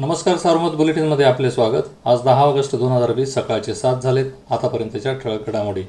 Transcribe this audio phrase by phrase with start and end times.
[0.00, 1.88] नमस्कार सार्वमत बुलेटिनमध्ये आपले स्वागत.
[2.04, 4.26] आज दहा ऑगस्ट दोन हजार वीस सकाळचे सात झालेत.
[4.50, 5.82] आतापर्यंतच्या ठळक घडामोडी.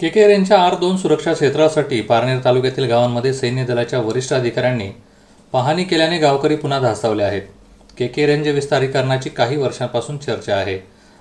[0.00, 4.88] केकेआर यांच्या आर दोन सुरक्षा क्षेत्रासाठी पारनेर तालुक्यातील गावांमध्ये सैन्य दलाच्या वरिष्ठ अधिकाऱ्यांनी
[5.52, 7.42] पाहणी केल्याने गावकरी पुन्हा धास्तावले आहेत.
[7.98, 10.78] के के रेंज विस्तारीकरणाची काही वर्षांपासून चर्चा आहे.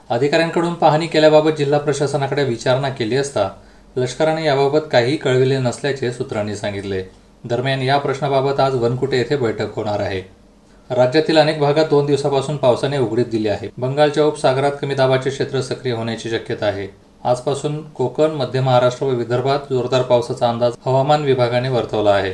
[0.09, 3.50] अधिकाऱ्यांकडून पाहणी केल्याबाबत जिल्हा प्रशासनाकडे विचारणा केली असता
[3.98, 7.04] लष्कराने याबाबत काहीही कळविले नसल्याचे सूत्रांनी सांगितले.
[7.44, 10.45] दरम्यान या प्रश्नाबाबत आज वनकुटे येथे बैठक होणार आहे.
[10.89, 13.70] राज्यातील अनेक भागात दोन दिवसापासून पावसाने उघडीप दिली आहे.
[13.77, 16.88] बंगालच्या उपसागरात कमी दाबाचे क्षेत्र सक्रिय होण्याची शक्यता आहे.
[17.23, 22.34] आजपासून कोकण मध्य महाराष्ट्र व विदर्भात जोरदार पावसाचा अंदाज हवामान विभागाने वर्तवला आहे.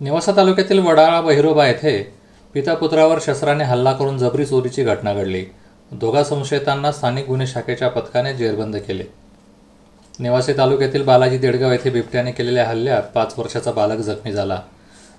[0.00, 2.14] निवासा तालुक्यातील वडाळा बहिरोबा येथे
[2.54, 5.44] पिता पुत्रावर शस्त्राने हल्ला करून जबरी चोरीची घटना घडली.
[5.92, 9.04] दोघा संशयितांना स्थानिक गुन्हे शाखेच्या पथकाने जेरबंद केले.
[10.20, 14.60] निवासी तालुक्यातील बालाजी देडगाव येथे बिबट्याने केलेल्या हल्ल्यात पाच वर्षाचा बालक जखमी झाला.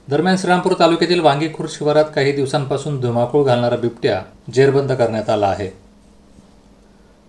[0.10, 4.22] दरम्यान श्रीरामपूर तालुक्यातील वांगीखुर्द शिवारात काही दिवसांपासून धुमाकूळ घालणारा बिबट्या
[4.54, 5.68] जेरबंद करण्यात आला आहे.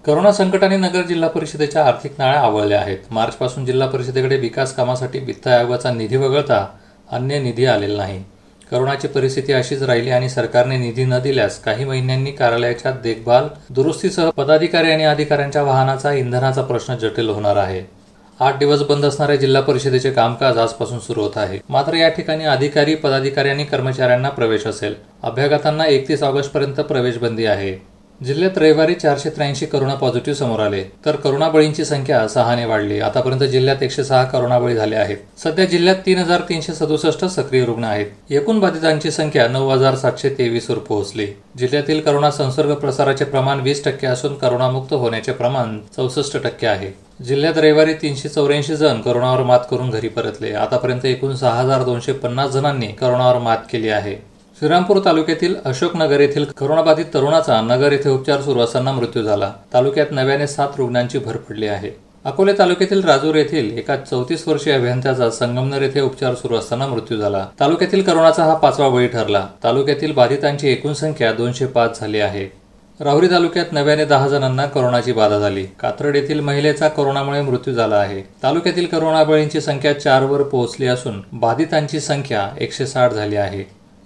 [0.07, 2.99] करोना संकटाने नगर जिल्हा परिषदेच्या आर्थिक नाळ्या आवळल्या आहेत.
[3.11, 6.67] मार्चपासून जिल्हा परिषदेकडे विकास कामासाठी वित्त आयोगाचा निधी वगळता
[7.13, 8.25] अन्य निधी आलेला नाही.
[8.71, 14.91] करोनाची परिस्थिती अशीच राहिली आणि सरकारने निधी न दिल्यास काही महिन्यांनी कार्यालयाच्या देखभाल दुरुस्तीसह पदाधिकारी
[14.91, 17.98] आणि अधिकाऱ्यांच्या वाहनाचा इंधनाचा प्रश्न जटिल होणार आहे.
[18.41, 21.59] आठ दिवस बंद असणाऱ्या जिल्हा परिषदेचे कामकाज आजपासून सुरू होत आहे.
[21.69, 24.95] मात्र या ठिकाणी अधिकारी पदाधिकारी आणि कर्मचाऱ्यांना प्रवेश असेल.
[25.23, 27.88] अभ्यागतांना एकतीस ऑगस्ट पर्यंत प्रवेश बंदी आहे.
[28.27, 30.83] जिल्ह्यात रविवारी चारशे त्र्याऐंशी करोना पॉझिटिव्ह समोर आले.
[31.05, 33.01] तर करोना बळींची संख्या सहाने वाढली.
[33.01, 35.17] आतापर्यंत जिल्ह्यात एकशे सहा करोना बळी झाले आहेत.
[35.39, 38.07] सध्या जिल्ह्यात तीन हजार तीनशे सदुसष्ट सक्रिय रुग्ण आहेत.
[38.31, 41.27] एकूण बाधितांची संख्या नऊ हजार सातशे तेवीस वर पोहोचली.
[41.59, 46.93] जिल्ह्यातील करोना संसर्ग प्रसाराचे प्रमाण वीस टक्के असून करोनामुक्त होण्याचे प्रमाण चौसष्ट टक्के आहे.
[47.25, 50.53] जिल्ह्यात रविवारी तीनशे चौऱ्याऐंशी जण करोनावर मात करून घरी परतले.
[50.53, 54.28] आतापर्यंत एकूण सहा हजार दोनशे पन्नास जणांनी करोनावर मात केली आहे.
[54.59, 59.53] श्रीरामपूर तालुक्यातील अशोकनगर येथील करोनाबाधित तरुणाचा नगर येथे उपचार सुरू असताना मृत्यू झाला.
[59.75, 61.91] तालुक्यात नव्याने सात रुग्णांची भर पडली आहे.
[62.25, 67.47] अकोले तालुक्यातील राजूर येथील एका चौतीस वर्षीय अभियंत्याचा संगमनर येथे उपचार सुरू असताना मृत्यू झाला.
[67.61, 69.47] तालुक्यातील करोनाचा हा पाचवा बळी ठरला.
[69.65, 72.53] तालुक्यातील बाधितांची एकूण संख्या दोनशे पाच झाली आहे.
[73.01, 75.65] राहुरी तालुक्यात नव्याने दहा जणांना करोनाची बाधा झाली.
[75.65, 78.23] कात्रड येथील महिलेचा करोनामुळे मृत्यू झाला आहे.
[78.43, 83.78] तालुक्यातील करोना बळींची संख्या चार वर पोहोचली असून बाधितांची संख्या एकशे साठ झाली आहे.